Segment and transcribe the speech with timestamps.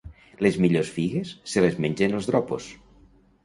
[0.45, 2.75] Les millors figues se les mengen els dropos.